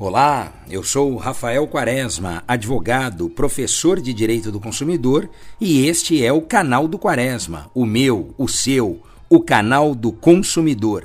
Olá, 0.00 0.52
eu 0.70 0.84
sou 0.84 1.16
Rafael 1.16 1.66
Quaresma, 1.66 2.44
advogado, 2.46 3.28
professor 3.28 4.00
de 4.00 4.14
Direito 4.14 4.52
do 4.52 4.60
Consumidor, 4.60 5.28
e 5.60 5.88
este 5.88 6.24
é 6.24 6.32
o 6.32 6.40
canal 6.40 6.86
do 6.86 6.96
Quaresma, 6.96 7.68
o 7.74 7.84
meu, 7.84 8.32
o 8.38 8.46
seu, 8.46 9.04
o 9.28 9.42
canal 9.42 9.96
do 9.96 10.12
consumidor. 10.12 11.04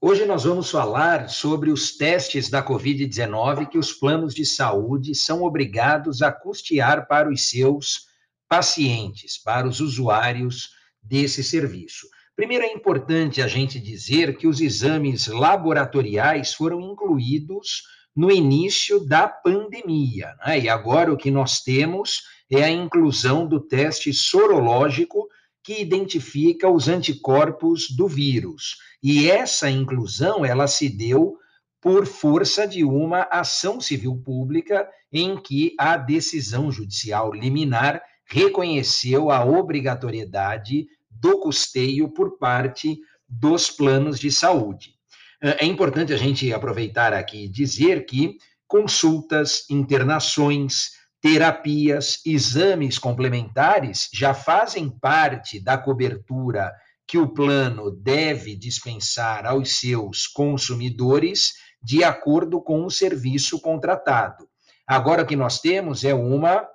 Hoje 0.00 0.24
nós 0.24 0.44
vamos 0.44 0.70
falar 0.70 1.28
sobre 1.28 1.72
os 1.72 1.96
testes 1.96 2.48
da 2.48 2.64
Covid-19 2.64 3.70
que 3.70 3.76
os 3.76 3.92
planos 3.92 4.32
de 4.32 4.46
saúde 4.46 5.16
são 5.16 5.42
obrigados 5.42 6.22
a 6.22 6.30
custear 6.30 7.08
para 7.08 7.28
os 7.28 7.48
seus 7.50 8.06
pacientes, 8.48 9.36
para 9.36 9.66
os 9.66 9.80
usuários 9.80 10.76
desse 11.08 11.42
serviço. 11.42 12.06
Primeiro, 12.34 12.64
é 12.64 12.72
importante 12.72 13.40
a 13.40 13.48
gente 13.48 13.80
dizer 13.80 14.36
que 14.36 14.46
os 14.46 14.60
exames 14.60 15.26
laboratoriais 15.26 16.52
foram 16.52 16.80
incluídos 16.80 17.82
no 18.14 18.30
início 18.30 19.00
da 19.00 19.26
pandemia. 19.26 20.34
Né? 20.44 20.60
E 20.60 20.68
agora 20.68 21.12
o 21.12 21.16
que 21.16 21.30
nós 21.30 21.60
temos 21.60 22.22
é 22.50 22.62
a 22.62 22.70
inclusão 22.70 23.46
do 23.46 23.60
teste 23.60 24.12
sorológico 24.12 25.26
que 25.62 25.80
identifica 25.80 26.70
os 26.70 26.88
anticorpos 26.88 27.90
do 27.90 28.06
vírus. 28.06 28.76
E 29.02 29.28
essa 29.30 29.68
inclusão, 29.68 30.44
ela 30.44 30.66
se 30.66 30.88
deu 30.88 31.36
por 31.80 32.06
força 32.06 32.66
de 32.66 32.84
uma 32.84 33.22
ação 33.30 33.80
civil 33.80 34.16
pública 34.24 34.88
em 35.12 35.36
que 35.36 35.74
a 35.78 35.96
decisão 35.96 36.70
judicial 36.70 37.32
liminar 37.32 38.02
reconheceu 38.26 39.30
a 39.30 39.44
obrigatoriedade 39.44 40.86
do 41.20 41.40
custeio 41.40 42.08
por 42.08 42.38
parte 42.38 42.98
dos 43.28 43.70
planos 43.70 44.18
de 44.18 44.30
saúde. 44.30 44.94
É, 45.42 45.64
é 45.64 45.66
importante 45.66 46.12
a 46.12 46.16
gente 46.16 46.52
aproveitar 46.52 47.12
aqui 47.12 47.44
e 47.44 47.48
dizer 47.48 48.06
que 48.06 48.38
consultas, 48.66 49.64
internações, 49.70 50.90
terapias, 51.20 52.20
exames 52.24 52.98
complementares 52.98 54.08
já 54.12 54.34
fazem 54.34 54.88
parte 54.88 55.60
da 55.60 55.78
cobertura 55.78 56.72
que 57.06 57.18
o 57.18 57.28
plano 57.28 57.90
deve 57.90 58.56
dispensar 58.56 59.46
aos 59.46 59.78
seus 59.78 60.26
consumidores 60.26 61.54
de 61.82 62.02
acordo 62.02 62.60
com 62.60 62.84
o 62.84 62.90
serviço 62.90 63.60
contratado. 63.60 64.48
Agora 64.86 65.22
o 65.22 65.26
que 65.26 65.36
nós 65.36 65.60
temos 65.60 66.04
é 66.04 66.14
uma 66.14 66.66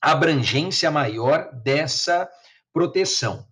abrangência 0.00 0.90
maior 0.90 1.50
dessa 1.62 2.28
proteção. 2.72 3.46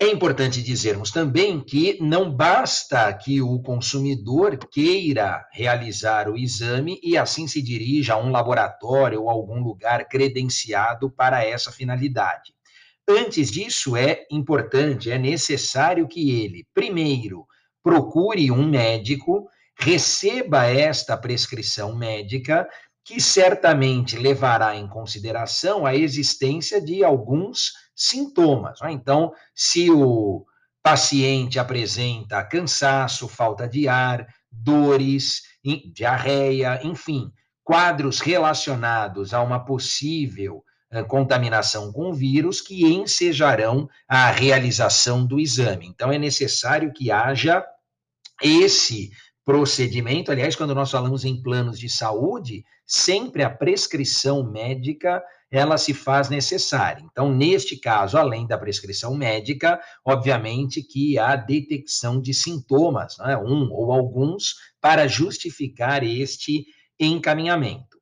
É 0.00 0.06
importante 0.06 0.62
dizermos 0.62 1.10
também 1.10 1.60
que 1.60 1.98
não 2.00 2.30
basta 2.30 3.12
que 3.14 3.42
o 3.42 3.60
consumidor 3.60 4.56
queira 4.56 5.44
realizar 5.52 6.28
o 6.28 6.36
exame 6.36 7.00
e 7.02 7.18
assim 7.18 7.48
se 7.48 7.60
dirija 7.60 8.14
a 8.14 8.16
um 8.16 8.30
laboratório 8.30 9.22
ou 9.22 9.28
algum 9.28 9.60
lugar 9.60 10.06
credenciado 10.06 11.10
para 11.10 11.44
essa 11.44 11.72
finalidade. 11.72 12.54
Antes 13.08 13.50
disso, 13.50 13.96
é 13.96 14.24
importante, 14.30 15.10
é 15.10 15.18
necessário 15.18 16.06
que 16.06 16.42
ele, 16.44 16.64
primeiro, 16.72 17.44
procure 17.82 18.52
um 18.52 18.68
médico, 18.68 19.48
receba 19.76 20.66
esta 20.66 21.16
prescrição 21.16 21.96
médica, 21.96 22.68
que 23.04 23.20
certamente 23.20 24.16
levará 24.16 24.76
em 24.76 24.86
consideração 24.86 25.84
a 25.84 25.96
existência 25.96 26.80
de 26.80 27.02
alguns 27.02 27.72
sintomas. 27.98 28.80
Né? 28.80 28.92
Então, 28.92 29.32
se 29.54 29.90
o 29.90 30.46
paciente 30.82 31.58
apresenta 31.58 32.44
cansaço, 32.44 33.28
falta 33.28 33.68
de 33.68 33.88
ar, 33.88 34.26
dores, 34.50 35.42
diarreia, 35.92 36.80
enfim, 36.84 37.30
quadros 37.64 38.20
relacionados 38.20 39.34
a 39.34 39.42
uma 39.42 39.62
possível 39.64 40.64
eh, 40.90 41.02
contaminação 41.02 41.92
com 41.92 42.14
vírus 42.14 42.60
que 42.60 42.86
ensejarão 42.86 43.88
a 44.08 44.30
realização 44.30 45.26
do 45.26 45.38
exame. 45.38 45.86
Então, 45.86 46.10
é 46.10 46.18
necessário 46.18 46.92
que 46.92 47.10
haja 47.10 47.62
esse 48.40 49.10
procedimento. 49.48 50.30
Aliás, 50.30 50.54
quando 50.54 50.74
nós 50.74 50.90
falamos 50.90 51.24
em 51.24 51.40
planos 51.40 51.78
de 51.78 51.88
saúde, 51.88 52.66
sempre 52.84 53.42
a 53.42 53.48
prescrição 53.48 54.44
médica 54.44 55.24
ela 55.50 55.78
se 55.78 55.94
faz 55.94 56.28
necessária. 56.28 57.02
Então, 57.10 57.34
neste 57.34 57.78
caso, 57.78 58.18
além 58.18 58.46
da 58.46 58.58
prescrição 58.58 59.16
médica, 59.16 59.80
obviamente 60.04 60.82
que 60.82 61.18
há 61.18 61.34
detecção 61.34 62.20
de 62.20 62.34
sintomas, 62.34 63.16
né, 63.16 63.38
um 63.38 63.72
ou 63.72 63.90
alguns, 63.90 64.54
para 64.82 65.08
justificar 65.08 66.04
este 66.04 66.66
encaminhamento. 67.00 67.96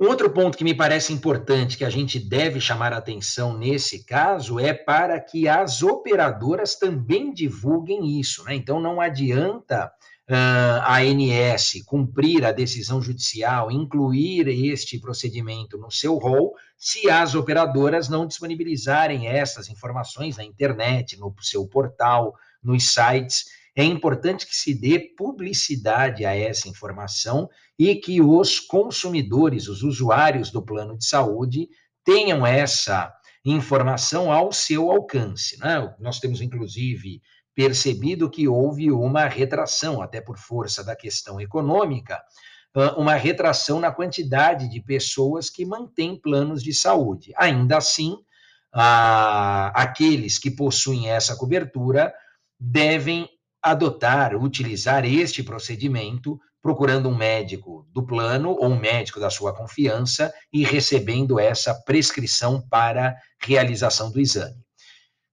Um 0.00 0.06
outro 0.06 0.30
ponto 0.30 0.56
que 0.56 0.64
me 0.64 0.74
parece 0.74 1.12
importante 1.12 1.76
que 1.76 1.84
a 1.84 1.90
gente 1.90 2.18
deve 2.18 2.58
chamar 2.58 2.94
atenção 2.94 3.58
nesse 3.58 4.06
caso 4.06 4.58
é 4.58 4.72
para 4.72 5.20
que 5.20 5.46
as 5.46 5.82
operadoras 5.82 6.76
também 6.76 7.34
divulguem 7.34 8.18
isso. 8.18 8.44
Né? 8.44 8.54
Então, 8.54 8.80
não 8.80 8.98
adianta 8.98 9.92
a 10.30 10.98
ANS 10.98 11.82
cumprir 11.86 12.44
a 12.44 12.52
decisão 12.52 13.00
judicial, 13.00 13.70
incluir 13.70 14.46
este 14.48 14.98
procedimento 14.98 15.78
no 15.78 15.90
seu 15.90 16.16
rol, 16.16 16.54
se 16.76 17.08
as 17.08 17.34
operadoras 17.34 18.08
não 18.08 18.26
disponibilizarem 18.26 19.26
essas 19.26 19.68
informações 19.70 20.36
na 20.36 20.44
internet, 20.44 21.18
no 21.18 21.34
seu 21.40 21.66
portal, 21.66 22.34
nos 22.62 22.92
sites. 22.92 23.46
É 23.74 23.82
importante 23.82 24.46
que 24.46 24.54
se 24.54 24.74
dê 24.74 24.98
publicidade 25.16 26.26
a 26.26 26.36
essa 26.36 26.68
informação 26.68 27.48
e 27.78 27.94
que 27.94 28.20
os 28.20 28.60
consumidores, 28.60 29.66
os 29.66 29.82
usuários 29.82 30.50
do 30.50 30.62
plano 30.62 30.98
de 30.98 31.06
saúde, 31.06 31.68
tenham 32.04 32.46
essa 32.46 33.12
informação 33.44 34.30
ao 34.30 34.52
seu 34.52 34.90
alcance. 34.90 35.58
Né? 35.58 35.94
Nós 36.00 36.18
temos, 36.18 36.40
inclusive, 36.40 37.22
percebido 37.58 38.30
que 38.30 38.46
houve 38.46 38.88
uma 38.92 39.26
retração, 39.26 40.00
até 40.00 40.20
por 40.20 40.38
força 40.38 40.84
da 40.84 40.94
questão 40.94 41.40
econômica, 41.40 42.22
uma 42.96 43.14
retração 43.14 43.80
na 43.80 43.90
quantidade 43.90 44.68
de 44.68 44.80
pessoas 44.80 45.50
que 45.50 45.64
mantêm 45.64 46.14
planos 46.14 46.62
de 46.62 46.72
saúde. 46.72 47.32
Ainda 47.36 47.78
assim, 47.78 48.16
aqueles 48.70 50.38
que 50.38 50.52
possuem 50.52 51.10
essa 51.10 51.34
cobertura 51.34 52.14
devem 52.60 53.28
adotar, 53.60 54.36
utilizar 54.36 55.04
este 55.04 55.42
procedimento, 55.42 56.38
procurando 56.62 57.08
um 57.08 57.16
médico 57.16 57.88
do 57.92 58.06
plano 58.06 58.50
ou 58.50 58.66
um 58.66 58.78
médico 58.78 59.18
da 59.18 59.30
sua 59.30 59.52
confiança 59.52 60.32
e 60.52 60.62
recebendo 60.62 61.40
essa 61.40 61.74
prescrição 61.74 62.62
para 62.70 63.16
realização 63.42 64.12
do 64.12 64.20
exame. 64.20 64.67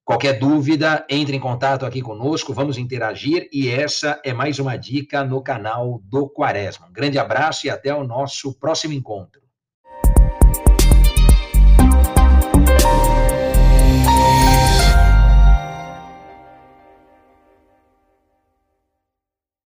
Qualquer 0.05 0.37
dúvida, 0.37 1.03
entre 1.09 1.35
em 1.35 1.39
contato 1.39 1.83
aqui 1.83 1.99
conosco, 1.99 2.53
vamos 2.53 2.77
interagir 2.77 3.49
e 3.51 3.67
essa 3.67 4.21
é 4.23 4.31
mais 4.33 4.59
uma 4.59 4.77
dica 4.77 5.23
no 5.23 5.41
canal 5.41 5.99
do 6.03 6.29
Quaresma. 6.29 6.85
Um 6.87 6.93
grande 6.93 7.17
abraço 7.17 7.65
e 7.65 7.71
até 7.71 7.91
o 7.91 8.03
nosso 8.03 8.53
próximo 8.53 8.93
encontro. 8.93 9.44